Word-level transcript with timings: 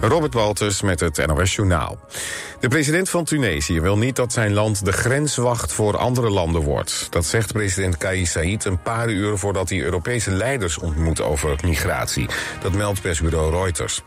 Robert 0.00 0.34
Walters 0.34 0.82
met 0.82 1.00
het 1.00 1.26
NOS 1.26 1.54
Journaal. 1.54 1.98
De 2.60 2.68
president 2.68 3.08
van 3.08 3.24
Tunesië 3.24 3.80
wil 3.80 3.98
niet 3.98 4.16
dat 4.16 4.32
zijn 4.32 4.52
land 4.52 4.84
de 4.84 4.92
grenswacht 4.92 5.72
voor 5.72 5.96
andere 5.96 6.30
landen 6.30 6.62
wordt. 6.62 7.06
Dat 7.10 7.24
zegt 7.24 7.52
president 7.52 7.96
Kais 7.96 8.30
Saied 8.30 8.64
een 8.64 8.82
paar 8.82 9.08
uur 9.08 9.38
voordat 9.38 9.68
hij 9.68 9.80
Europese 9.80 10.30
leiders 10.30 10.78
ontmoet 10.78 11.20
over 11.20 11.58
migratie. 11.64 12.28
Dat 12.60 12.72
meldt 12.72 13.00
persbureau 13.00 13.50
Reuters. 13.50 14.02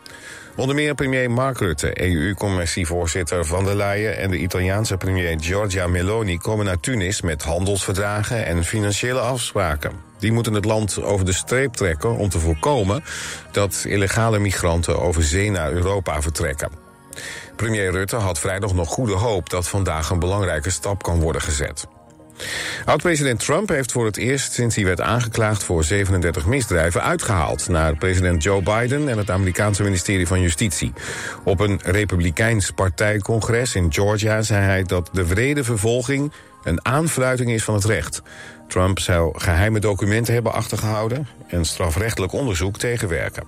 Onder 0.56 0.74
meer 0.74 0.94
premier 0.94 1.30
Mark 1.30 1.58
Rutte, 1.58 2.02
EU-commissievoorzitter 2.02 3.44
Van 3.44 3.64
der 3.64 3.76
Leyen... 3.76 4.18
en 4.18 4.30
de 4.30 4.38
Italiaanse 4.38 4.96
premier 4.96 5.36
Giorgia 5.40 5.86
Meloni 5.86 6.38
komen 6.38 6.64
naar 6.64 6.80
Tunis... 6.80 7.20
met 7.20 7.42
handelsverdragen 7.42 8.46
en 8.46 8.64
financiële 8.64 9.20
afspraken. 9.20 9.92
Die 10.24 10.32
moeten 10.32 10.54
het 10.54 10.64
land 10.64 11.02
over 11.02 11.24
de 11.24 11.32
streep 11.32 11.72
trekken 11.72 12.16
om 12.16 12.28
te 12.28 12.38
voorkomen... 12.38 13.04
dat 13.50 13.84
illegale 13.88 14.38
migranten 14.38 15.00
over 15.00 15.22
zee 15.22 15.50
naar 15.50 15.72
Europa 15.72 16.22
vertrekken. 16.22 16.70
Premier 17.56 17.90
Rutte 17.90 18.16
had 18.16 18.38
vrijdag 18.38 18.74
nog 18.74 18.88
goede 18.88 19.12
hoop 19.12 19.50
dat 19.50 19.68
vandaag 19.68 20.10
een 20.10 20.18
belangrijke 20.18 20.70
stap 20.70 21.02
kan 21.02 21.20
worden 21.20 21.42
gezet. 21.42 21.86
Oud-president 22.84 23.40
Trump 23.40 23.68
heeft 23.68 23.92
voor 23.92 24.04
het 24.04 24.16
eerst 24.16 24.52
sinds 24.52 24.76
hij 24.76 24.84
werd 24.84 25.00
aangeklaagd 25.00 25.62
voor 25.62 25.84
37 25.84 26.46
misdrijven 26.46 27.02
uitgehaald 27.02 27.68
naar 27.68 27.96
president 27.96 28.42
Joe 28.42 28.62
Biden 28.62 29.08
en 29.08 29.18
het 29.18 29.30
Amerikaanse 29.30 29.82
ministerie 29.82 30.26
van 30.26 30.40
Justitie. 30.40 30.92
Op 31.44 31.60
een 31.60 31.80
republikeins 31.82 32.70
partijcongres 32.70 33.74
in 33.74 33.92
Georgia 33.92 34.42
zei 34.42 34.64
hij 34.64 34.82
dat 34.82 35.08
de 35.12 35.26
wrede 35.26 35.64
vervolging 35.64 36.32
een 36.64 36.84
aanfluiting 36.84 37.50
is 37.50 37.64
van 37.64 37.74
het 37.74 37.84
recht. 37.84 38.22
Trump 38.68 38.98
zou 38.98 39.38
geheime 39.38 39.80
documenten 39.80 40.34
hebben 40.34 40.52
achtergehouden 40.52 41.26
en 41.46 41.64
strafrechtelijk 41.64 42.32
onderzoek 42.32 42.76
tegenwerken. 42.76 43.44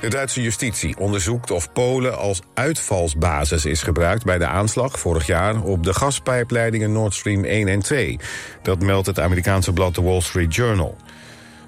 De 0.00 0.08
Duitse 0.08 0.42
justitie 0.42 0.98
onderzoekt 0.98 1.50
of 1.50 1.72
Polen 1.72 2.18
als 2.18 2.40
uitvalsbasis 2.54 3.64
is 3.64 3.82
gebruikt 3.82 4.24
bij 4.24 4.38
de 4.38 4.46
aanslag 4.46 4.98
vorig 4.98 5.26
jaar 5.26 5.62
op 5.62 5.84
de 5.84 5.94
gaspijpleidingen 5.94 6.92
Nord 6.92 7.14
Stream 7.14 7.44
1 7.44 7.68
en 7.68 7.80
2. 7.80 8.18
Dat 8.62 8.80
meldt 8.80 9.06
het 9.06 9.20
Amerikaanse 9.20 9.72
blad 9.72 9.94
The 9.94 10.02
Wall 10.02 10.20
Street 10.20 10.54
Journal. 10.54 10.96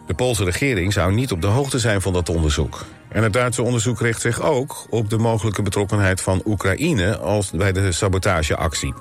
De 0.06 0.14
Poolse 0.14 0.44
regering 0.44 0.92
zou 0.92 1.14
niet 1.14 1.33
op 1.33 1.41
de 1.41 1.47
hoogte 1.47 1.78
zijn 1.78 2.00
van 2.00 2.12
dat 2.12 2.28
onderzoek. 2.28 2.84
En 3.08 3.22
het 3.22 3.33
Duitse 3.33 3.62
onderzoek 3.62 4.00
richt 4.00 4.20
zich 4.20 4.41
ook 4.41 4.86
op 4.91 5.10
de 5.10 5.19
mogelijke 5.19 5.62
betrokkenheid 5.62 6.20
van 6.20 6.42
Oekraïne 6.44 7.19
als 7.19 7.50
bij 7.50 7.72
de 7.72 7.92
sabotageactie. 7.92 8.94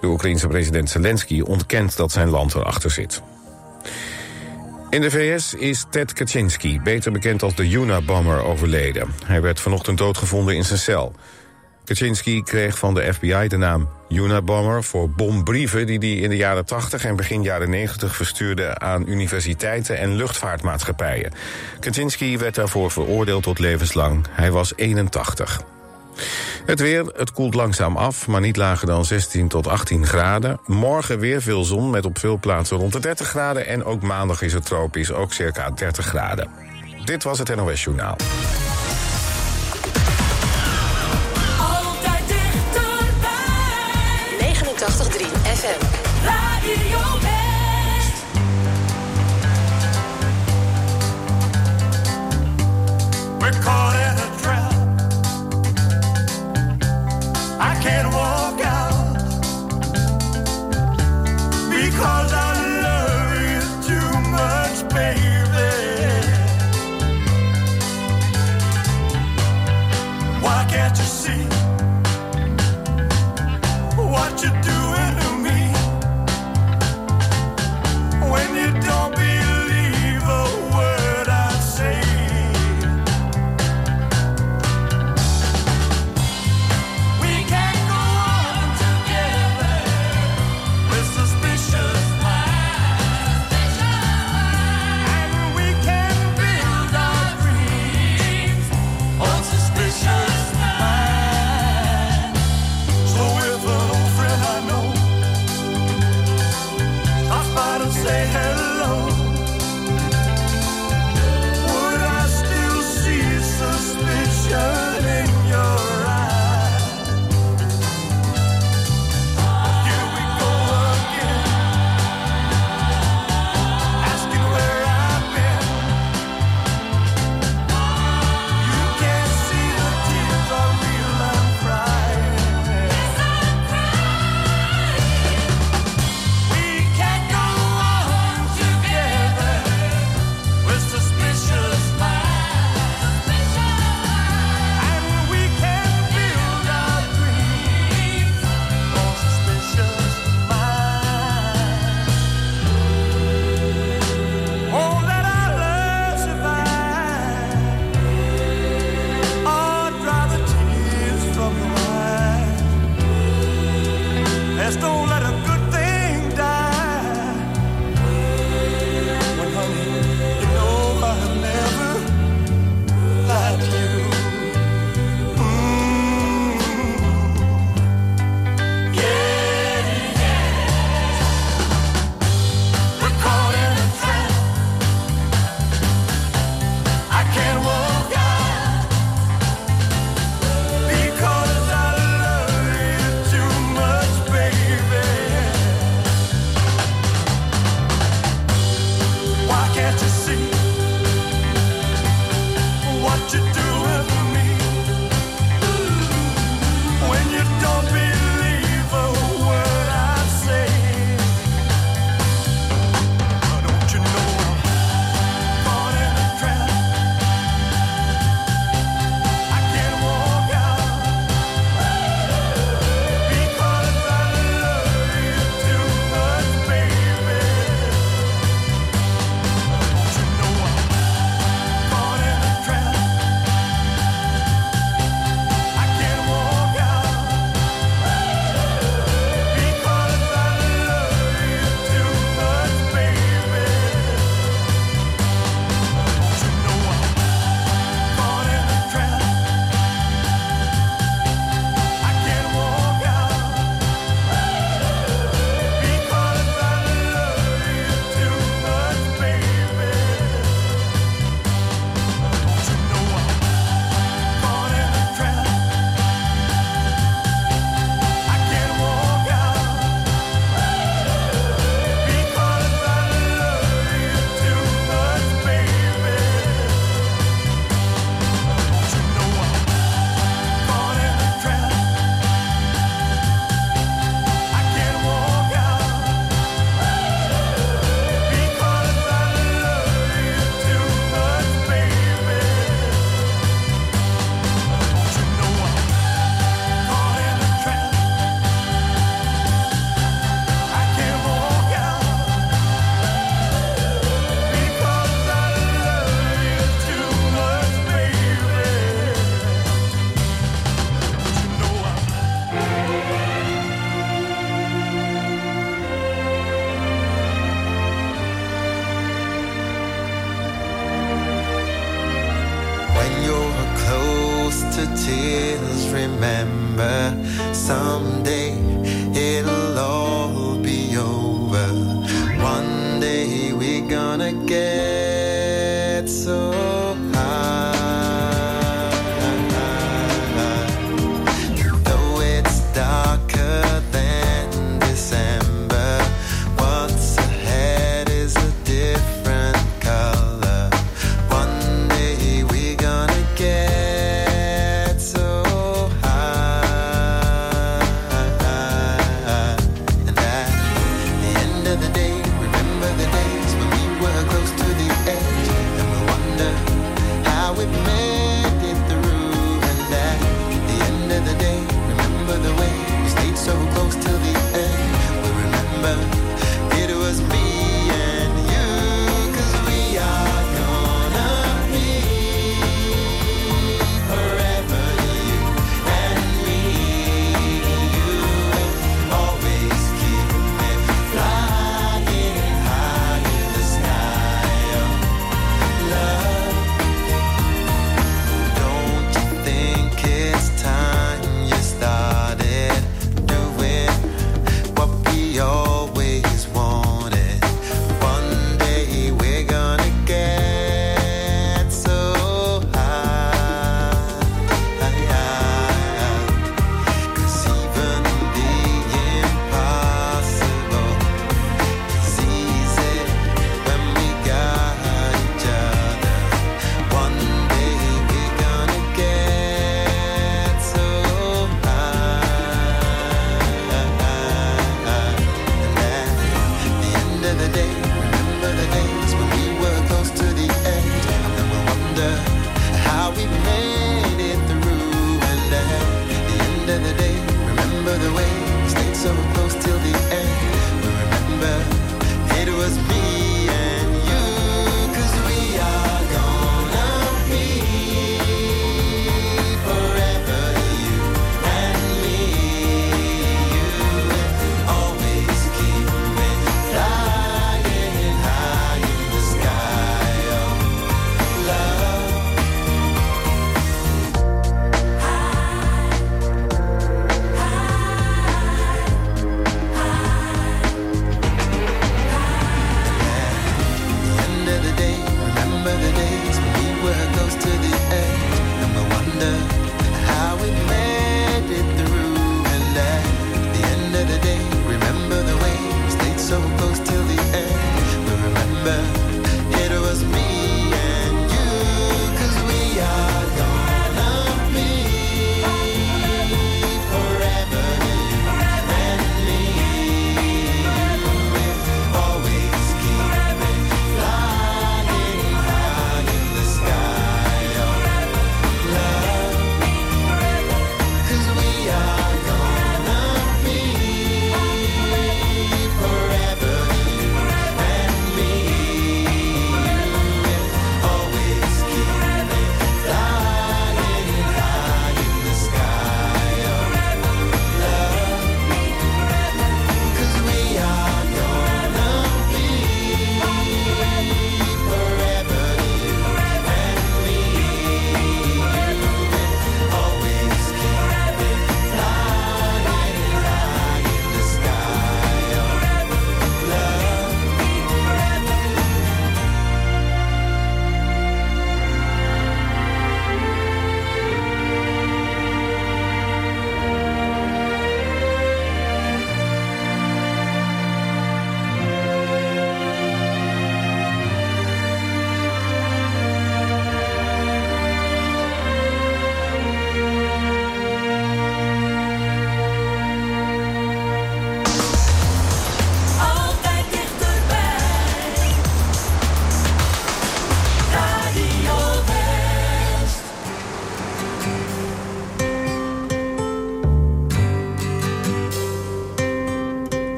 De 0.00 0.06
Oekraïense 0.06 0.48
president 0.48 0.90
Zelensky 0.90 1.40
ontkent 1.40 1.96
dat 1.96 2.12
zijn 2.12 2.28
land 2.28 2.54
erachter 2.54 2.90
zit. 2.90 3.22
In 4.90 5.00
de 5.00 5.10
VS 5.10 5.54
is 5.54 5.84
Ted 5.90 6.12
Kaczynski, 6.12 6.80
beter 6.80 7.12
bekend 7.12 7.42
als 7.42 7.54
de 7.54 7.70
Unabomber, 7.70 8.44
overleden. 8.44 9.08
Hij 9.24 9.42
werd 9.42 9.60
vanochtend 9.60 9.98
doodgevonden 9.98 10.56
in 10.56 10.64
zijn 10.64 10.78
cel. 10.78 11.14
Kaczynski 11.84 12.42
kreeg 12.42 12.78
van 12.78 12.94
de 12.94 13.12
FBI 13.14 13.48
de 13.48 13.56
naam 13.56 13.88
Unabomber 14.08 14.84
voor 14.84 15.10
bombrieven... 15.10 15.86
die 15.86 15.98
hij 15.98 16.08
in 16.08 16.28
de 16.28 16.36
jaren 16.36 16.64
80 16.64 17.04
en 17.04 17.16
begin 17.16 17.42
jaren 17.42 17.70
90 17.70 18.16
verstuurde 18.16 18.78
aan 18.78 19.08
universiteiten 19.08 19.98
en 19.98 20.14
luchtvaartmaatschappijen. 20.14 21.32
Kaczynski 21.80 22.38
werd 22.38 22.54
daarvoor 22.54 22.90
veroordeeld 22.90 23.42
tot 23.42 23.58
levenslang. 23.58 24.26
Hij 24.30 24.50
was 24.50 24.72
81. 24.76 25.75
Het 26.64 26.80
weer, 26.80 27.04
het 27.14 27.32
koelt 27.32 27.54
langzaam 27.54 27.96
af, 27.96 28.26
maar 28.26 28.40
niet 28.40 28.56
lager 28.56 28.86
dan 28.86 29.04
16 29.04 29.48
tot 29.48 29.66
18 29.66 30.06
graden. 30.06 30.60
Morgen 30.66 31.18
weer 31.18 31.42
veel 31.42 31.64
zon 31.64 31.90
met 31.90 32.04
op 32.04 32.18
veel 32.18 32.38
plaatsen 32.38 32.76
rond 32.76 32.92
de 32.92 33.00
30 33.00 33.28
graden. 33.28 33.66
En 33.66 33.84
ook 33.84 34.02
maandag 34.02 34.42
is 34.42 34.52
het 34.52 34.64
tropisch, 34.64 35.12
ook 35.12 35.32
circa 35.32 35.70
30 35.70 36.06
graden. 36.06 36.48
Dit 37.04 37.22
was 37.22 37.38
het 37.38 37.56
NOS 37.56 37.84
Journaal. 37.84 38.16
Altijd 41.58 42.22
dichterbij. 42.28 43.34
89.3 44.54 45.26
FM. 45.54 45.80
Radio 46.24 46.98
West. 47.20 48.12
We're 53.38 53.58
caught 53.62 53.94
in 53.94 54.25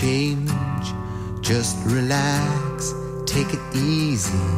change. 0.00 0.50
Just 1.40 1.76
relax, 1.86 2.94
take 3.26 3.52
it 3.52 3.60
easy. 3.74 4.48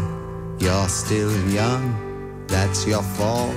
You're 0.58 0.88
still 0.88 1.34
young, 1.48 1.84
that's 2.46 2.86
your 2.86 3.02
fault. 3.02 3.56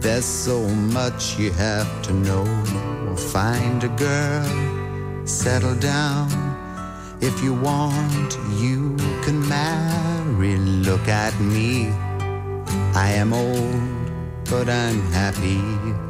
There's 0.00 0.24
so 0.24 0.60
much 0.98 1.38
you 1.38 1.50
have 1.52 1.90
to 2.02 2.12
know. 2.12 2.44
Find 3.32 3.82
a 3.82 3.88
girl, 3.88 5.26
settle 5.26 5.74
down. 5.74 6.30
If 7.20 7.42
you 7.42 7.54
want, 7.54 8.38
you 8.62 8.96
can 9.24 9.46
marry. 9.48 10.56
Look 10.56 11.08
at 11.08 11.34
me, 11.40 11.88
I 12.94 13.12
am 13.22 13.32
old, 13.32 14.10
but 14.48 14.68
I'm 14.68 15.00
happy. 15.12 16.09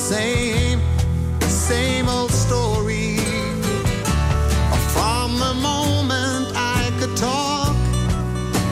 Same, 0.00 0.80
same 1.42 2.08
old 2.08 2.32
story. 2.32 3.18
From 4.94 5.38
the 5.38 5.54
moment 5.54 6.46
I 6.56 6.90
could 6.98 7.16
talk, 7.16 7.76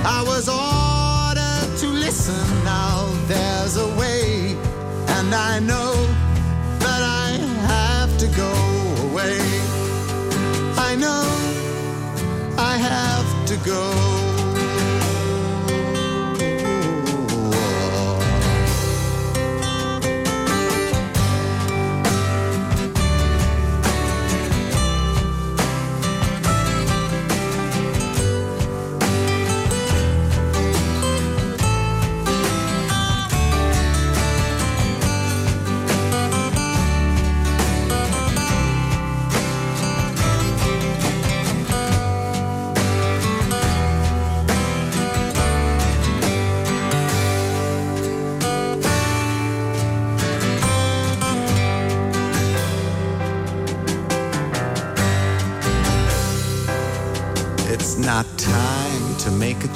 I 0.05 0.25
was 0.27 0.49
ordered 0.49 1.77
to 1.83 1.89
listen. 1.89 2.47
Now 2.65 3.07
there's 3.27 3.77
a 3.77 3.89
way, 4.01 4.57
and 5.17 5.35
I 5.35 5.61
know 5.61 5.93
that 6.85 7.03
I 7.03 7.29
have 7.73 8.11
to 8.23 8.27
go 8.29 8.53
away. 9.09 9.39
I 10.89 10.97
know 10.97 11.25
I 12.57 12.77
have 12.79 13.29
to 13.49 13.57
go. 13.69 14.08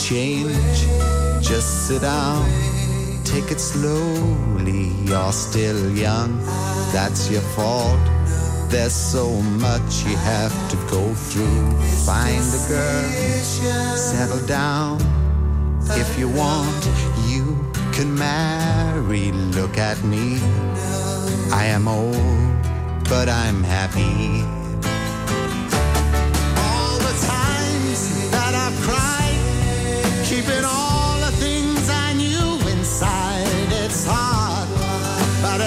Change. 0.03 0.81
Just 1.41 1.87
sit 1.87 2.03
down, 2.03 2.45
take 3.25 3.51
it 3.53 3.61
slowly. 3.61 4.89
You're 5.05 5.33
still 5.33 5.91
young, 5.97 6.39
that's 6.93 7.31
your 7.31 7.43
fault. 7.55 8.01
There's 8.69 8.95
so 8.95 9.29
much 9.61 10.05
you 10.05 10.17
have 10.17 10.55
to 10.71 10.77
go 10.91 11.15
through. 11.15 11.73
Find 12.05 12.43
a 12.43 12.63
girl, 12.69 13.97
settle 13.97 14.45
down. 14.47 14.99
If 15.91 16.19
you 16.19 16.29
want, 16.29 16.89
you 17.29 17.45
can 17.93 18.13
marry. 18.15 19.31
Look 19.31 19.79
at 19.79 20.03
me. 20.03 20.39
I 21.53 21.67
am 21.67 21.87
old, 21.87 23.05
but 23.09 23.29
I'm 23.29 23.63
happy. 23.63 24.62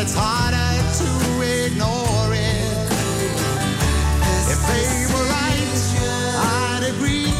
It's 0.06 0.14
harder 0.14 0.74
to 1.02 1.10
ignore 1.66 2.30
it. 2.32 2.90
If 4.54 4.60
they 4.70 4.90
were 5.12 5.28
right, 5.34 5.78
I'd 6.38 6.84
agree. 6.94 7.34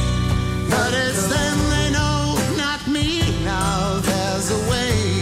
But 0.68 0.92
it's 0.96 1.28
them 1.28 1.58
they 1.70 1.92
know, 1.92 2.36
not 2.58 2.82
me. 2.88 3.22
Now 3.44 4.00
there's 4.00 4.50
a 4.50 4.62
way, 4.72 5.22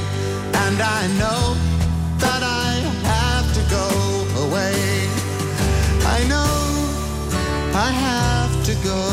and 0.64 0.80
I 0.80 1.02
know 1.20 1.44
that 2.24 2.44
I 2.44 2.80
have 3.12 3.48
to 3.58 3.62
go 3.78 3.88
away. 4.46 5.10
I 6.16 6.20
know 6.32 6.56
I 7.76 7.90
have 7.92 8.54
to 8.68 8.74
go. 8.88 9.13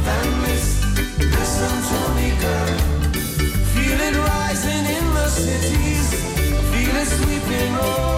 anymore. 7.61 8.10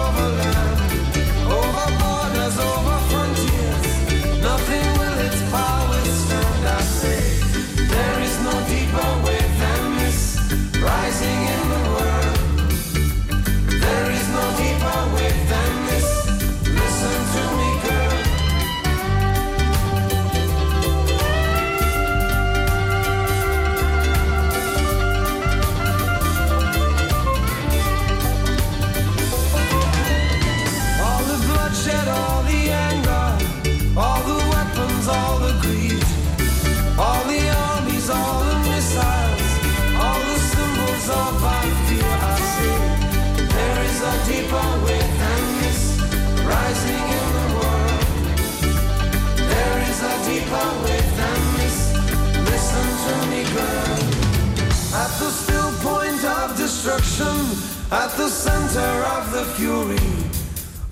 destruction 56.84 57.34
at 57.90 58.10
the 58.18 58.28
center 58.28 58.92
of 59.16 59.32
the 59.32 59.44
fury. 59.56 59.96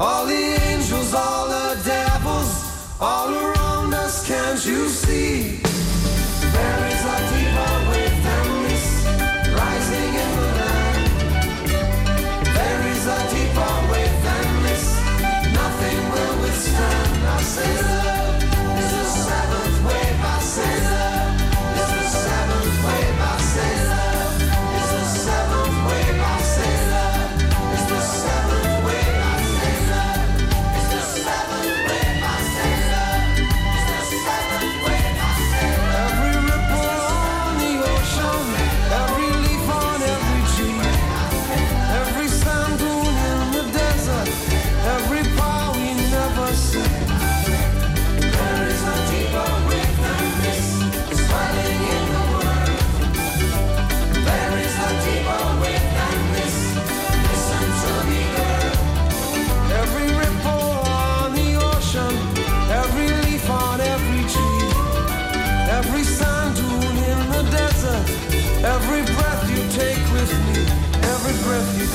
All 0.00 0.24
the 0.24 0.44
angels, 0.70 1.12
all 1.12 1.48
the 1.48 1.78
devils, 1.84 2.96
all 2.98 3.28
around 3.28 3.92
us, 3.92 4.26
can't 4.26 4.64
you 4.64 4.88
see? 4.88 5.60
There 6.50 6.88
is 6.88 7.01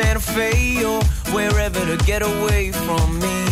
Santa 0.00 0.20
Fe 0.20 0.84
or 0.84 1.02
wherever 1.34 1.84
to 1.84 1.96
get 2.04 2.22
away 2.22 2.70
from 2.70 3.18
me. 3.18 3.47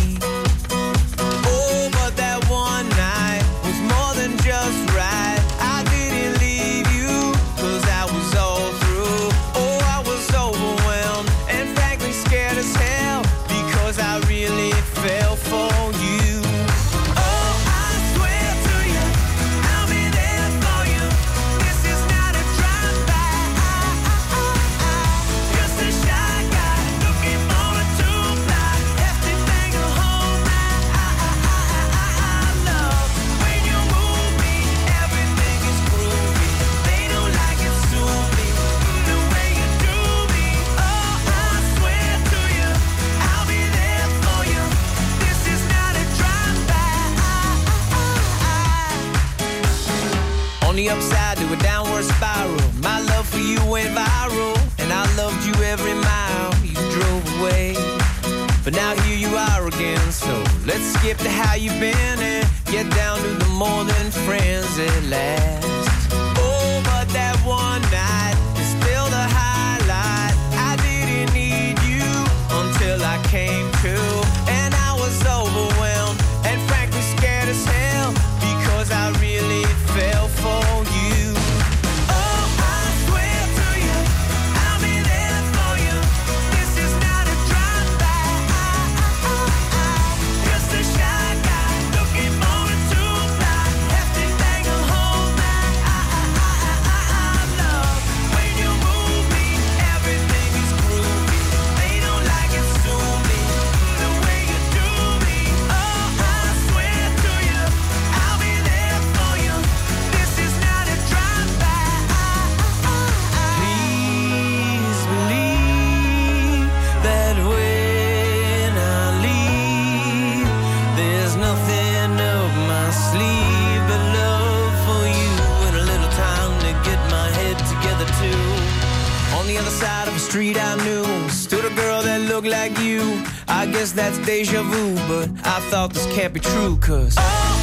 On 129.47 129.53
the 129.53 129.59
other 129.61 129.69
side 129.69 130.09
of 130.09 130.15
a 130.17 130.19
street 130.19 130.57
I 130.59 130.75
knew 130.83 131.29
Stood 131.29 131.63
a 131.63 131.73
girl 131.73 132.01
that 132.01 132.19
looked 132.19 132.47
like 132.47 132.77
you 132.79 133.23
I 133.47 133.65
guess 133.65 133.93
that's 133.93 134.17
deja 134.25 134.61
vu 134.61 134.93
But 135.07 135.29
I 135.47 135.61
thought 135.69 135.93
this 135.93 136.05
can't 136.07 136.33
be 136.33 136.41
true 136.41 136.75
Cause 136.81 137.15
oh. 137.17 137.56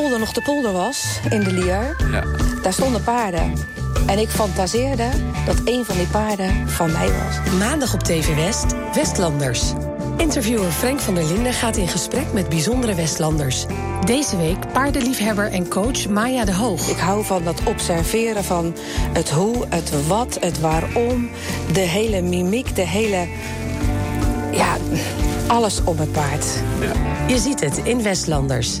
Polder 0.00 0.18
nog 0.18 0.32
de 0.32 0.42
polder 0.42 0.72
was, 0.72 1.20
in 1.30 1.40
de 1.40 1.52
Lier, 1.52 1.96
Ja. 2.12 2.24
daar 2.62 2.72
stonden 2.72 3.04
paarden. 3.04 3.52
En 4.06 4.18
ik 4.18 4.28
fantaseerde 4.28 5.08
dat 5.46 5.56
een 5.64 5.84
van 5.84 5.96
die 5.96 6.06
paarden 6.06 6.68
van 6.68 6.92
mij 6.92 7.08
was. 7.08 7.52
Maandag 7.58 7.94
op 7.94 8.02
TV 8.02 8.34
West, 8.34 8.64
Westlanders. 8.94 9.72
Interviewer 10.16 10.70
Frank 10.70 11.00
van 11.00 11.14
der 11.14 11.24
Linden 11.24 11.52
gaat 11.52 11.76
in 11.76 11.88
gesprek 11.88 12.32
met 12.32 12.48
bijzondere 12.48 12.94
Westlanders. 12.94 13.64
Deze 14.04 14.36
week 14.36 14.72
paardenliefhebber 14.72 15.52
en 15.52 15.68
coach 15.68 16.08
Maya 16.08 16.44
de 16.44 16.54
Hoog. 16.54 16.88
Ik 16.88 16.98
hou 16.98 17.24
van 17.24 17.44
dat 17.44 17.60
observeren 17.64 18.44
van 18.44 18.74
het 19.12 19.30
hoe, 19.30 19.66
het 19.68 20.06
wat, 20.06 20.36
het 20.40 20.60
waarom. 20.60 21.30
De 21.72 21.80
hele 21.80 22.22
mimiek, 22.22 22.76
de 22.76 22.86
hele... 22.86 23.26
Ja, 24.52 24.76
alles 25.46 25.84
om 25.84 25.98
het 25.98 26.12
paard. 26.12 26.46
Je 27.26 27.38
ziet 27.38 27.60
het 27.60 27.78
in 27.78 28.02
Westlanders. 28.02 28.80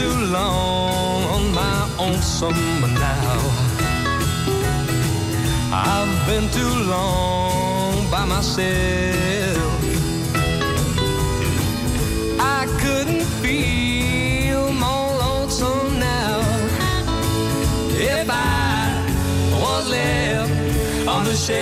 Too 0.00 0.18
long 0.32 1.24
on 1.36 1.44
my 1.52 1.80
own 1.98 2.18
summer 2.22 2.88
now. 2.88 3.36
I've 5.72 6.14
been 6.26 6.46
too 6.58 6.74
long 6.94 8.10
by 8.10 8.24
myself. 8.24 9.72
I 12.58 12.60
couldn't 12.82 13.26
feel 13.42 14.72
more 14.84 15.10
lonesome 15.24 15.98
now 15.98 16.38
if 18.16 18.26
I 18.30 19.04
was 19.62 19.84
left 19.96 20.52
on 21.14 21.22
the 21.30 21.36
shelf. 21.46 21.60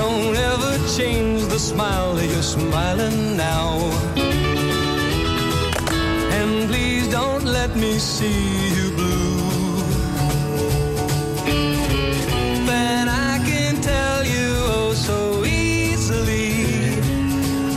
Don't 0.00 0.34
ever 0.50 0.72
change 0.96 1.42
the 1.54 1.58
smile 1.58 2.14
that 2.14 2.26
you're 2.32 2.50
smiling 2.56 3.36
now. 3.36 4.01
Let 7.74 7.80
me 7.80 7.98
see 7.98 8.68
you 8.76 8.90
blue. 8.90 9.80
Then 12.66 13.08
I 13.08 13.40
can 13.46 13.80
tell 13.80 14.24
you 14.24 14.48
oh 14.76 14.92
so 14.94 15.42
easily. 15.46 17.00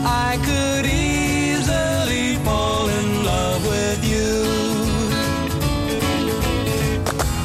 I 0.03 0.37
could 0.47 0.85
easily 0.85 2.35
fall 2.43 2.89
in 2.89 3.23
love 3.23 3.65
with 3.65 4.03
you. 4.03 4.35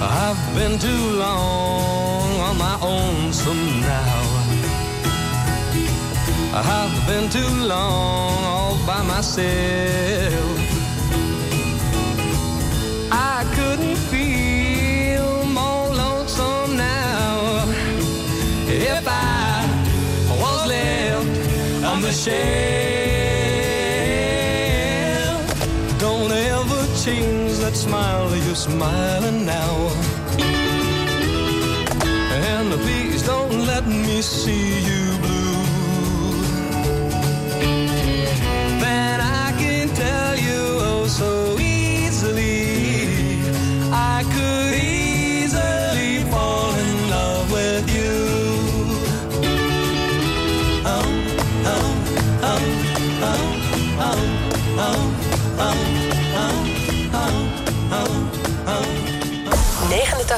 I've 0.02 0.42
been 0.56 0.76
too 0.78 1.04
long 1.24 2.40
on 2.48 2.58
my 2.58 2.76
own 2.82 3.32
some 3.32 3.80
now. 3.80 4.22
I've 6.52 7.06
been 7.06 7.30
too 7.30 7.54
long 7.64 8.44
all 8.44 8.76
by 8.86 9.02
myself. 9.02 10.09
The 22.10 22.16
shelf. 22.16 22.40
Don't 25.98 26.32
ever 26.32 26.86
change 27.04 27.58
that 27.58 27.76
smile 27.76 28.34
you're 28.36 28.54
smiling 28.54 29.44
now. 29.46 29.90
And 32.48 32.72
please 32.82 33.22
don't 33.22 33.66
let 33.66 33.86
me 33.86 34.22
see 34.22 34.80
you 34.88 34.99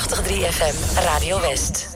803 0.02 0.44
FM 0.58 0.76
Radio 1.06 1.36
West. 1.38 1.86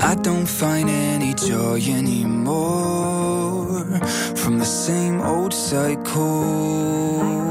I 0.00 0.14
don't 0.22 0.46
find 0.46 0.88
any 0.88 1.34
joy 1.34 1.80
anymore 1.88 3.82
from 4.36 4.58
the 4.58 4.64
same 4.64 5.20
old 5.20 5.52
cycle. 5.52 7.45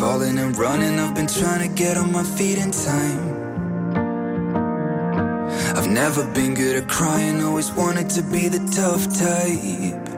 Falling 0.00 0.38
and 0.38 0.56
running, 0.56 0.98
I've 0.98 1.14
been 1.14 1.26
trying 1.26 1.68
to 1.68 1.74
get 1.74 1.98
on 1.98 2.10
my 2.10 2.22
feet 2.22 2.56
in 2.56 2.70
time. 2.70 3.22
I've 5.76 5.90
never 5.90 6.26
been 6.32 6.54
good 6.54 6.82
at 6.82 6.88
crying, 6.88 7.42
always 7.42 7.70
wanted 7.72 8.08
to 8.16 8.22
be 8.22 8.48
the 8.48 8.60
tough 8.74 9.04
type. 9.18 10.09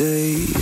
day. 0.00 0.59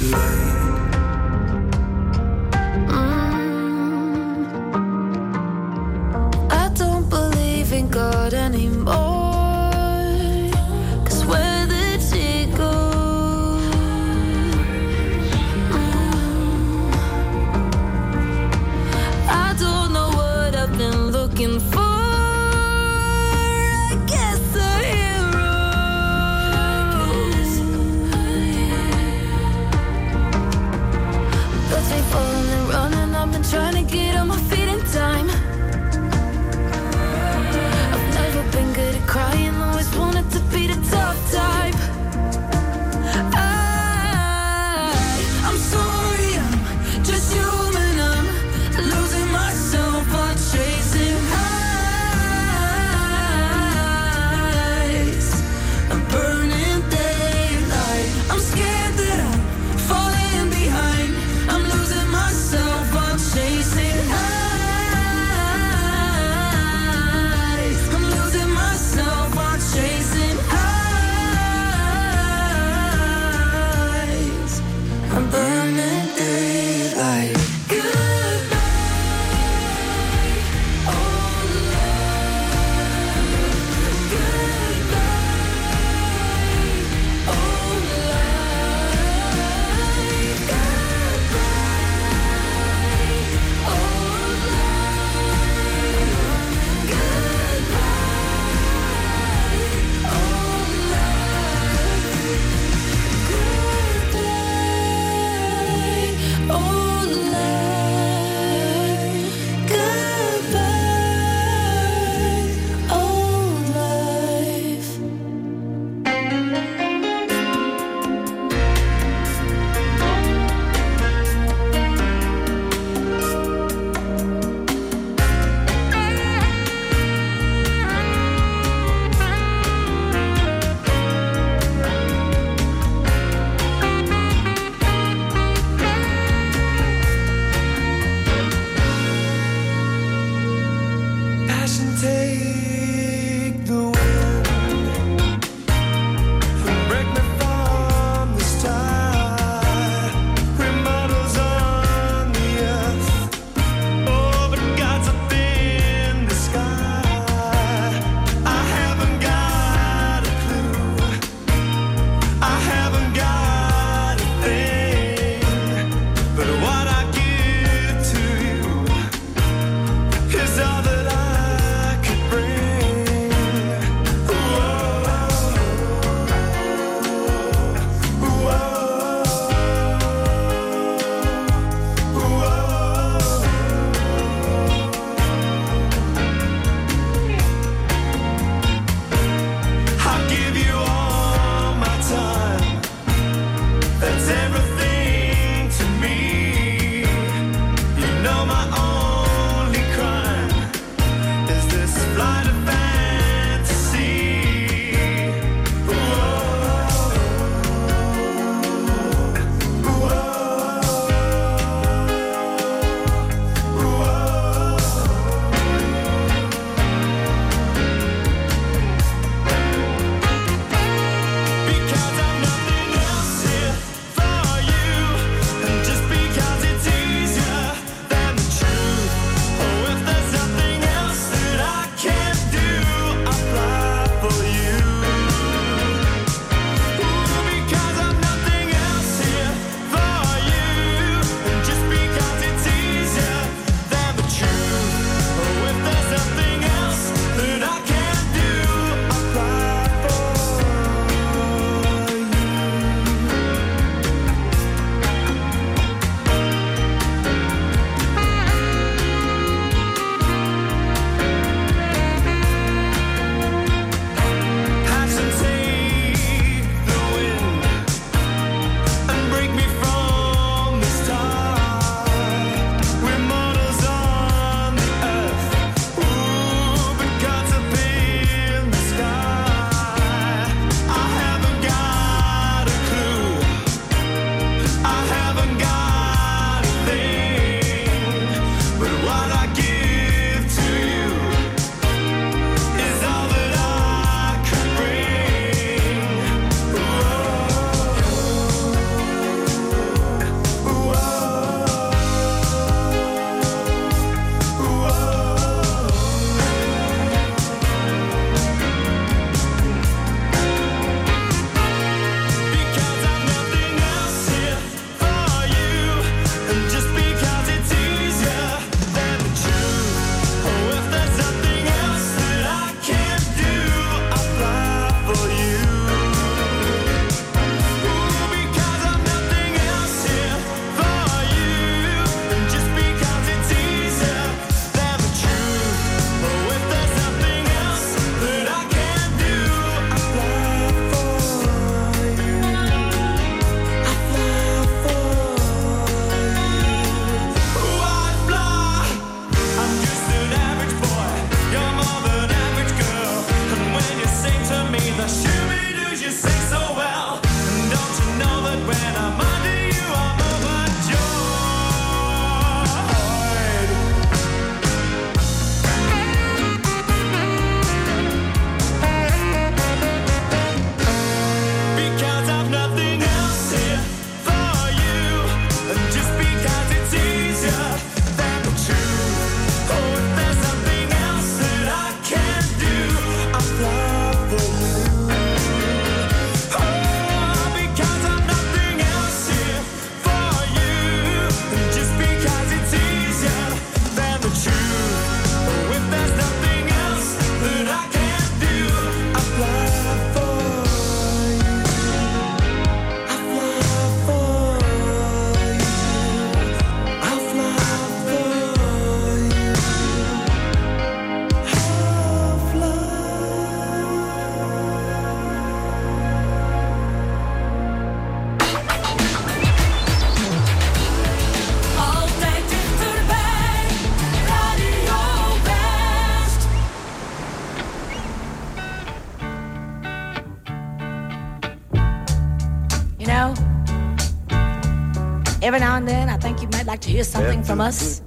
like 436.79 436.83
to 436.83 436.91
hear 436.91 437.05
something 437.05 437.43
from 437.43 437.61
us 437.61 438.03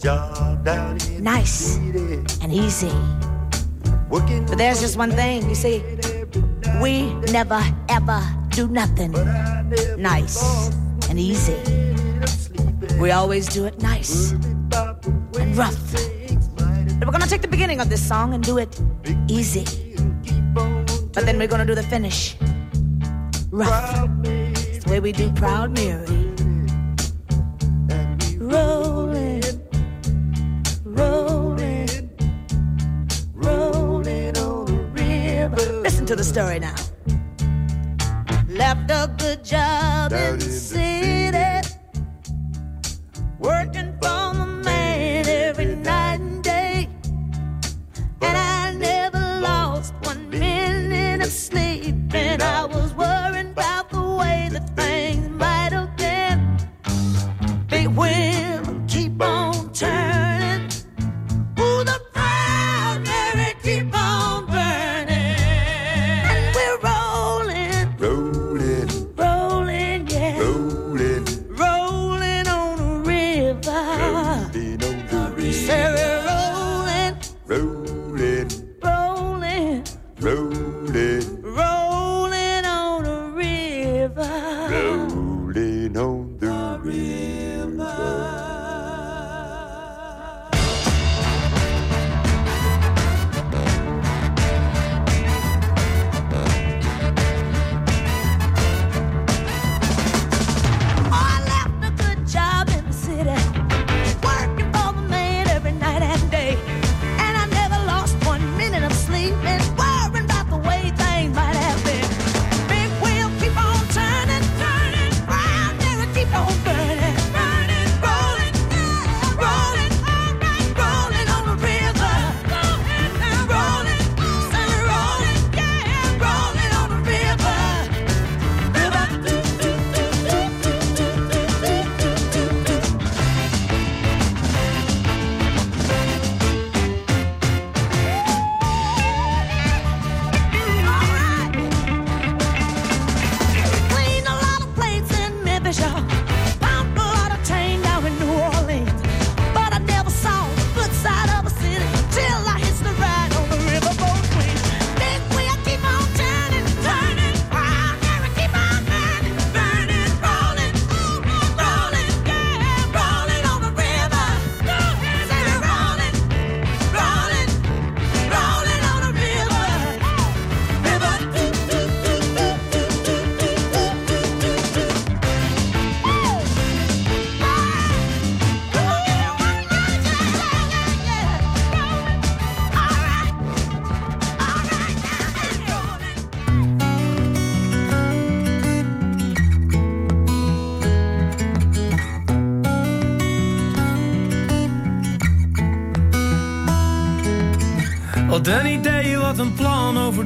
nice 1.19 1.75
and 2.41 2.53
easy. 2.53 2.91
But 4.09 4.57
there's 4.57 4.79
just 4.79 4.97
one 4.97 5.11
thing, 5.11 5.49
you 5.49 5.55
see, 5.55 5.83
we 6.81 7.13
never 7.31 7.61
ever 7.89 8.21
do 8.49 8.67
nothing 8.67 9.11
nice 9.97 10.69
and 11.09 11.19
easy. 11.19 11.57
We 12.99 13.11
always 13.11 13.47
do 13.47 13.65
it 13.65 13.81
nice 13.81 14.31
and 14.31 15.57
rough. 15.57 15.91
But 16.97 17.05
we're 17.05 17.11
gonna 17.11 17.27
take 17.27 17.41
the 17.41 17.51
beginning 17.51 17.81
of 17.81 17.89
this 17.89 18.05
song 18.07 18.33
and 18.33 18.43
do 18.43 18.57
it 18.57 18.79
easy. 19.27 19.65
But 21.13 21.25
then 21.25 21.37
we're 21.37 21.47
gonna 21.47 21.65
do 21.65 21.75
the 21.75 21.83
finish 21.83 22.37
rough. 23.49 24.09
It's 24.23 24.85
the 24.85 24.91
way 24.91 24.99
we 25.01 25.11
do 25.11 25.29
Proud 25.31 25.75
Mary. 25.75 26.30
story 36.31 36.59
now. 36.59 36.80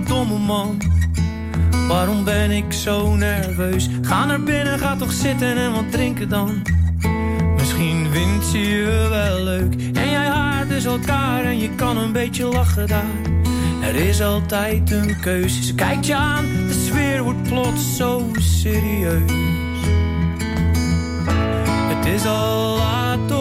Domme 0.04 0.38
man. 0.38 0.82
Waarom 1.88 2.24
ben 2.24 2.52
ik 2.52 2.74
zo 2.74 3.16
nerveus? 3.16 3.90
Ga 4.02 4.26
naar 4.26 4.44
binnen, 4.44 4.80
ga 4.80 4.96
toch 4.96 5.12
zitten 5.12 5.58
en 5.58 5.72
wat 5.72 5.92
drinken 5.92 6.30
dan. 6.30 6.62
Misschien 7.58 8.08
vindt 8.12 8.46
ze 8.46 8.60
je 8.60 9.08
wel 9.10 9.44
leuk. 9.44 9.74
En 9.94 10.10
jij 10.10 10.28
haart 10.28 10.70
dus 10.70 10.86
elkaar 10.86 11.44
en 11.44 11.60
je 11.60 11.70
kan 11.76 11.98
een 11.98 12.12
beetje 12.12 12.46
lachen 12.46 12.88
daar. 12.88 13.34
Er 13.82 13.96
is 13.96 14.22
altijd 14.22 14.92
een 14.92 15.20
keuze. 15.22 15.76
Kijk 15.76 16.04
je 16.04 16.16
aan, 16.16 16.46
de 16.68 16.86
sfeer 16.86 17.24
wordt 17.24 17.44
plots 17.44 17.96
zo 17.98 18.30
serieus. 18.34 19.32
Het 21.88 22.06
is 22.06 22.26
al 22.26 22.78
laat 22.78 23.32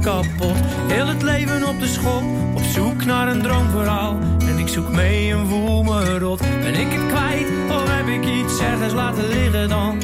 kapot. 0.00 0.56
Heel 0.86 1.06
het 1.06 1.22
leven 1.22 1.68
op 1.68 1.80
de 1.80 1.86
schop, 1.86 2.22
op 2.54 2.62
zoek 2.62 3.04
naar 3.04 3.28
een 3.28 3.42
droomverhaal. 3.42 4.16
En 4.48 4.58
ik 4.58 4.68
zoek 4.68 4.88
mee 4.88 5.32
en 5.32 5.46
voel 5.46 5.82
me 5.82 6.18
rot. 6.18 6.40
Ben 6.60 6.74
ik 6.74 6.92
het 6.92 7.06
kwijt 7.06 7.48
of 7.70 7.82
heb 7.88 8.06
ik 8.06 8.24
iets 8.24 8.60
ergens 8.60 8.92
laten 8.92 9.28
liggen 9.28 9.68
dan? 9.68 10.02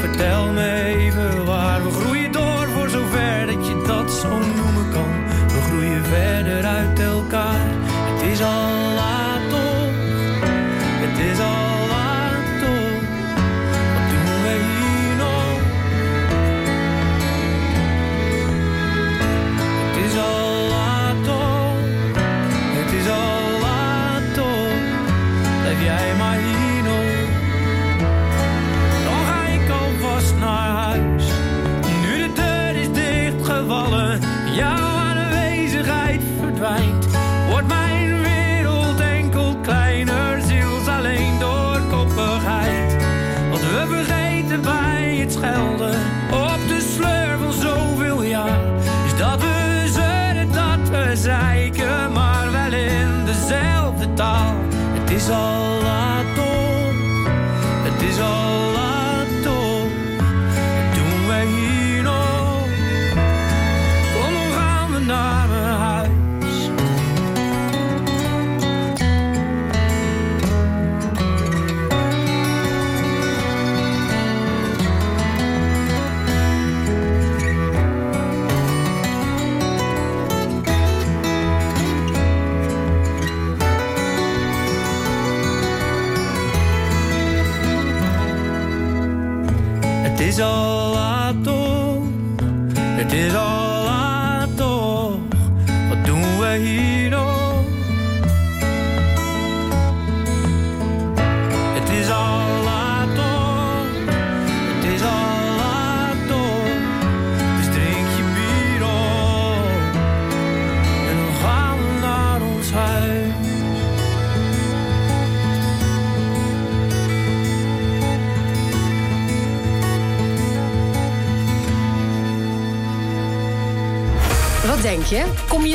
Vertel 0.00 0.52
me 0.52 0.82
even 0.84 1.44
waar 1.44 1.84
we 1.84 1.90
groeien 1.90 2.32
door 2.32 2.68
voor 2.68 2.88
zover 2.88 3.46
dat 3.46 3.66
je 3.66 3.82
dat 3.86 4.10
zo 4.10 4.28
noemen 4.28 4.90
kan. 4.92 5.12
We 5.46 5.60
groeien 5.68 6.04
verder 6.04 6.64
uit 6.64 7.00
elkaar. 7.00 7.66
Het 7.86 8.22
is 8.22 8.42
al 8.42 8.67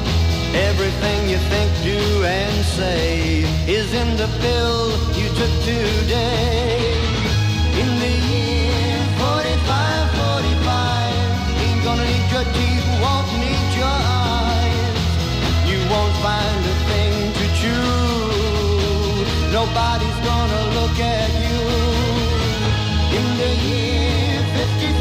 Everything 0.54 1.30
you 1.30 1.40
think, 1.50 1.72
do, 1.84 2.24
and 2.24 2.64
say 2.64 3.42
is 3.68 3.92
in 3.92 4.18
the 4.18 4.28
pill 4.40 4.92
you 5.18 5.30
took 5.30 5.54
today. 5.66 6.67
Nobody's 19.58 20.20
gonna 20.32 20.64
look 20.78 20.98
at 21.02 21.32
you. 21.44 21.62
In 23.18 23.26
the 23.42 23.52
year 23.66 24.38
55, 24.54 24.94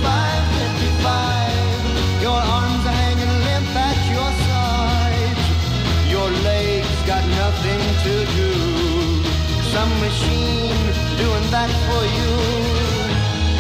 55, 0.65 2.23
your 2.25 2.41
arms 2.57 2.83
are 2.89 2.99
hanging 3.05 3.37
limp 3.49 3.77
at 3.89 4.01
your 4.17 4.31
sides. 4.49 5.45
Your 6.09 6.29
legs 6.51 6.97
got 7.05 7.23
nothing 7.43 7.83
to 8.05 8.15
do. 8.41 8.53
Some 9.75 9.93
machine 10.07 10.81
doing 11.21 11.47
that 11.57 11.71
for 11.87 12.03
you. 12.19 12.33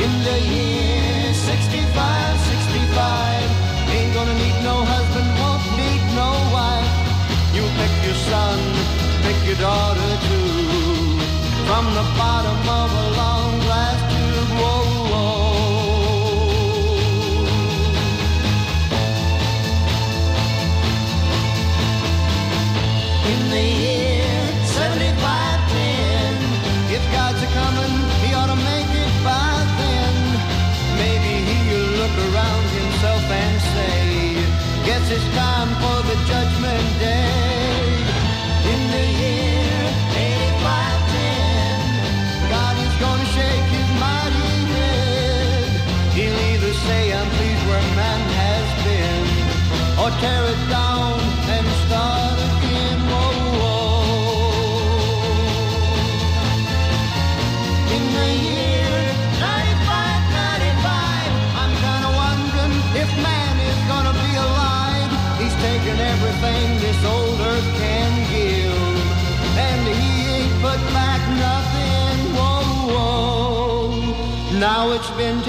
In 0.04 0.12
the 0.28 0.38
year 0.56 1.34
65, 1.34 2.40
65, 2.56 3.44
ain't 3.92 4.12
gonna 4.16 4.36
need 4.44 4.58
no 4.64 4.76
husband, 4.94 5.28
won't 5.44 5.66
need 5.76 6.02
no 6.16 6.30
wife. 6.56 6.92
You 7.52 7.64
pick 7.80 7.94
your 8.08 8.18
son, 8.32 8.58
pick 9.24 9.38
your 9.44 9.60
daughter 9.60 10.12
too. 10.28 10.45
From 11.76 11.92
the 11.92 12.02
bottom 12.16 12.56
of 12.70 12.90
a 12.90 13.16
long 13.18 13.35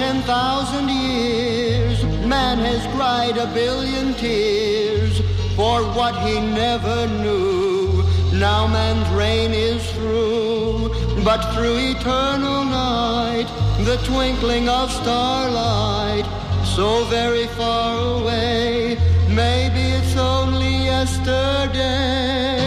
ten 0.08 0.22
thousand 0.22 0.88
years, 0.88 2.02
man 2.24 2.56
has 2.60 2.82
cried 2.96 3.36
a 3.36 3.46
billion 3.52 4.14
tears 4.14 5.20
for 5.54 5.82
what 5.96 6.14
he 6.26 6.40
never 6.40 7.06
knew. 7.22 8.02
Now 8.32 8.66
man's 8.66 9.10
reign 9.10 9.52
is 9.52 9.82
through, 9.92 10.88
but 11.28 11.40
through 11.52 11.76
eternal 11.94 12.64
night, 12.64 13.48
the 13.84 13.98
twinkling 14.10 14.66
of 14.70 14.90
starlight, 14.90 16.26
so 16.64 17.04
very 17.18 17.46
far 17.58 17.92
away, 18.18 18.96
maybe 19.28 19.82
it's 19.98 20.16
only 20.16 20.74
yesterday. 20.94 22.57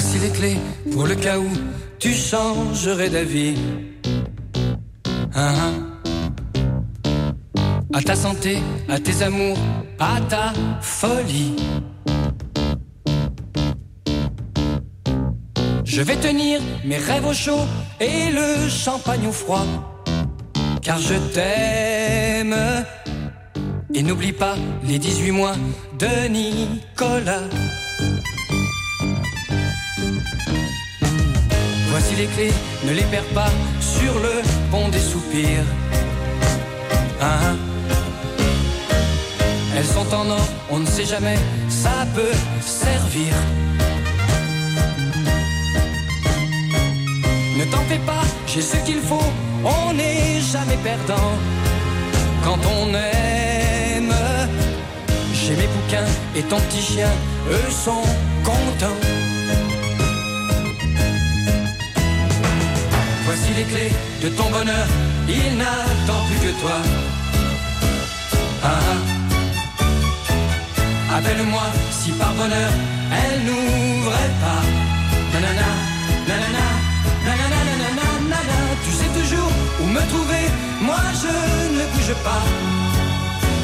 Voici 0.00 0.20
les 0.20 0.30
clés 0.30 0.56
pour 0.92 1.08
le 1.08 1.16
cas 1.16 1.40
où 1.40 1.48
tu 1.98 2.12
changerais 2.12 3.10
d'avis. 3.10 3.56
Hein, 5.34 5.52
hein. 5.60 5.74
À 7.92 8.00
ta 8.00 8.14
santé, 8.14 8.58
à 8.88 9.00
tes 9.00 9.24
amours, 9.24 9.58
à 9.98 10.20
ta 10.20 10.52
folie. 10.80 11.56
Je 15.84 16.02
vais 16.02 16.14
tenir 16.14 16.60
mes 16.84 16.98
rêves 16.98 17.26
au 17.26 17.34
chaud 17.34 17.66
et 17.98 18.30
le 18.30 18.68
champagne 18.68 19.26
au 19.26 19.32
froid. 19.32 19.66
Car 20.80 21.00
je 21.00 21.14
t'aime. 21.34 22.56
Et 23.92 24.04
n'oublie 24.04 24.32
pas 24.32 24.54
les 24.84 25.00
18 25.00 25.32
mois 25.32 25.56
de 25.98 26.28
Nicolas. 26.28 27.48
Les 32.18 32.26
clés, 32.26 32.52
ne 32.84 32.92
les 32.92 33.04
perds 33.04 33.32
pas 33.32 33.52
sur 33.80 34.12
le 34.18 34.42
pont 34.70 34.88
des 34.88 34.98
soupirs. 34.98 35.68
Ah, 37.20 37.38
ah. 37.42 37.54
Elles 39.76 39.86
sont 39.86 40.12
en 40.12 40.28
or, 40.30 40.48
on 40.70 40.80
ne 40.80 40.86
sait 40.86 41.04
jamais, 41.04 41.38
ça 41.68 42.06
peut 42.16 42.36
servir. 42.60 43.32
Ne 47.58 47.64
t'en 47.70 47.84
fais 47.90 48.02
pas, 48.12 48.24
j'ai 48.48 48.62
ce 48.62 48.76
qu'il 48.78 49.00
faut, 49.00 49.30
on 49.64 49.92
n'est 49.92 50.40
jamais 50.40 50.78
perdant. 50.82 51.32
Quand 52.44 52.58
on 52.78 52.88
aime, 52.94 54.14
j'ai 55.32 55.54
mes 55.54 55.68
bouquins 55.74 56.10
et 56.34 56.42
ton 56.42 56.58
petit 56.66 56.82
chien, 56.82 57.12
eux 57.50 57.70
sont 57.70 58.06
contents. 58.44 59.17
Les 63.58 63.64
clés 63.64 63.92
de 64.22 64.28
ton 64.38 64.48
bonheur, 64.50 64.86
il 65.28 65.56
n'attend 65.60 66.20
plus 66.28 66.40
que 66.46 66.52
toi. 66.60 66.76
Ah, 68.62 68.68
ah. 68.92 69.00
Appelle-moi 71.16 71.66
si 71.98 72.10
par 72.20 72.32
bonheur 72.40 72.70
elle 73.20 73.38
n'ouvrait 73.46 74.34
pas. 74.44 74.62
Nanana, 75.32 75.70
nanana, 76.28 76.66
nanana, 77.26 77.60
nanana, 77.68 78.08
nanana. 78.32 78.58
Tu 78.84 78.90
sais 78.98 79.10
toujours 79.18 79.52
où 79.80 79.84
me 79.96 80.02
trouver, 80.12 80.44
moi 80.88 81.02
je 81.22 81.34
ne 81.76 81.84
bouge 81.92 82.16
pas. 82.28 82.44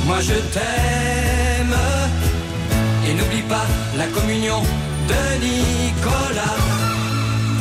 Moi 0.07 0.21
je 0.29 0.37
t'aime. 0.55 1.79
Et 3.07 3.13
n'oublie 3.15 3.47
pas 3.55 3.67
la 4.01 4.07
communion 4.17 4.61
de 5.11 5.23
Nicolas. 5.45 6.61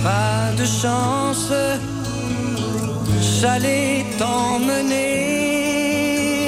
Pas 0.03 0.45
de 0.59 0.65
chance, 0.81 1.51
j'allais 3.23 4.05
t'emmener 4.17 5.03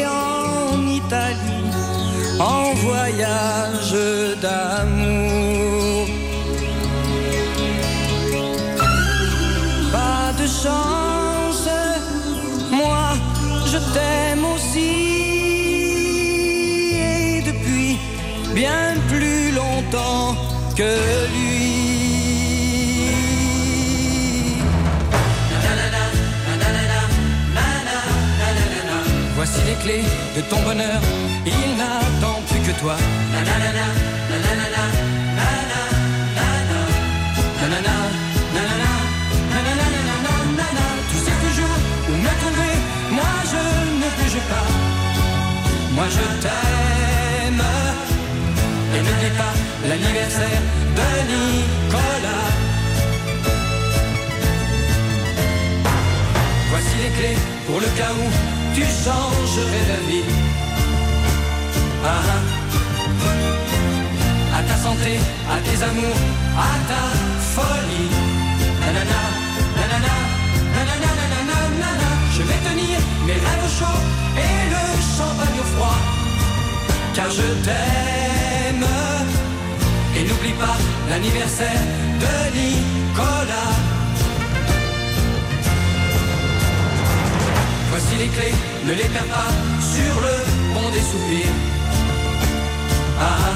en 0.06 0.88
Italie 0.88 1.72
en 2.40 2.74
voyage 2.88 3.96
d'amour. 4.42 6.08
Pas 9.92 10.34
de 10.42 10.48
chance, 10.48 11.70
moi 12.72 13.06
je 13.72 13.78
t'aime 13.94 14.44
aussi. 14.54 14.96
Et 17.10 17.42
depuis 17.50 17.98
bien 18.54 18.96
plus 19.08 19.52
longtemps 19.52 20.36
que 20.76 20.94
voici 29.56 29.68
les 29.68 29.76
clés 29.76 30.04
de 30.36 30.42
ton 30.42 30.60
bonheur. 30.62 31.02
Il 31.46 31.78
n'attend 31.78 32.42
plus 32.50 32.60
que 32.60 32.80
toi. 32.80 32.96
Nanana, 33.32 33.88
nanana, 34.30 34.84
nanana, 35.38 35.82
Tu 41.12 41.18
sais 41.18 41.38
toujours 41.46 41.78
où 42.10 42.14
me 42.26 42.34
trouver. 42.42 42.76
Moi 43.12 43.34
je 43.52 43.64
ne 44.02 44.08
bouge 44.18 44.42
pas. 44.50 44.68
Moi 45.96 46.08
je 46.10 46.26
t'aime. 46.42 47.66
Et 48.96 49.00
n'oublie 49.00 49.36
pas 49.38 49.54
l'anniversaire 49.88 50.62
de 50.98 51.08
Nicolas. 51.32 52.50
Voici 56.70 56.96
les 57.04 57.12
clés 57.18 57.38
pour 57.68 57.80
le 57.80 57.88
cas 57.98 58.12
où 58.12 58.55
tu 58.76 58.82
changerais. 58.82 60.24
Ah, 62.04 62.08
ah. 62.34 62.42
À 64.58 64.60
ta 64.64 64.76
santé, 64.76 65.14
à 65.50 65.58
tes 65.66 65.80
amours, 65.84 66.22
à 66.58 66.72
ta 66.90 67.04
folie. 67.54 68.12
Je 72.36 72.42
vais 72.44 72.62
tenir 72.70 73.00
mes 73.26 73.34
rêves 73.46 73.66
au 73.66 73.72
chaud 73.80 74.00
et 74.46 74.56
le 74.74 74.84
champagne 75.16 75.60
au 75.60 75.68
froid. 75.76 76.00
Car 77.14 77.30
je 77.30 77.48
t'aime. 77.66 78.88
Et 80.18 80.24
n'oublie 80.28 80.54
pas 80.54 80.78
l'anniversaire 81.10 81.84
de 82.24 82.34
Nicolas. 82.58 83.85
Voici 87.98 88.18
les 88.18 88.28
clés, 88.28 88.54
ne 88.84 88.92
les 88.92 89.06
perds 89.06 89.24
pas 89.24 89.52
sur 89.80 90.14
le 90.20 90.36
pont 90.74 90.90
des 90.90 91.00
soupirs. 91.00 91.56
Ah, 93.22 93.38
ah. 93.48 93.56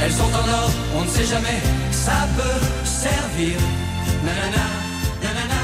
Elles 0.00 0.12
sont 0.12 0.32
en 0.40 0.48
or, 0.62 0.70
on 0.94 1.02
ne 1.06 1.08
sait 1.08 1.26
jamais, 1.26 1.60
ça 1.90 2.28
peut 2.36 2.60
servir. 2.84 3.58
Nanana, 4.24 4.66
nanana, 5.24 5.60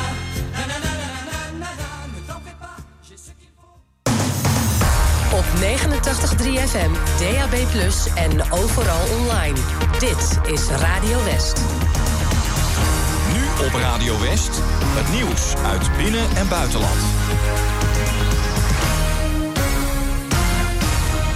nanana, 0.56 0.92
nanana, 0.98 1.38
nanana, 1.52 1.88
ne 2.12 2.20
t'en 2.26 2.40
fais 2.44 2.56
pas, 2.58 2.76
j'ai 3.08 3.16
ce 3.16 3.30
qu'il 3.38 3.52
faut. 3.54 3.78
Op 5.38 5.46
89.3 5.62 6.64
FM, 6.64 6.92
DAB+, 7.20 7.54
en 8.24 8.58
overal 8.58 9.06
online. 9.20 9.60
Dit 10.00 10.52
is 10.52 10.62
Radio 10.80 11.16
West. 11.26 11.60
Nu 13.32 13.66
op 13.66 13.74
Radio 13.74 14.18
West, 14.18 14.62
het 14.96 15.12
nieuws 15.12 15.54
uit 15.64 15.96
binnen- 15.96 16.36
en 16.36 16.48
buitenland. 16.48 17.00